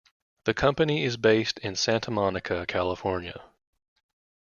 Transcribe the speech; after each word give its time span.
The 0.45 0.55
company 0.55 1.03
is 1.03 1.15
based 1.15 1.59
in 1.59 1.75
Santa 1.75 2.09
Monica, 2.09 2.65
California. 2.67 3.39